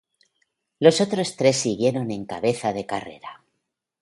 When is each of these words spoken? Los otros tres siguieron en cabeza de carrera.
Los 0.79 0.99
otros 0.99 1.35
tres 1.35 1.57
siguieron 1.57 2.09
en 2.09 2.25
cabeza 2.25 2.73
de 2.73 2.87
carrera. 2.87 3.43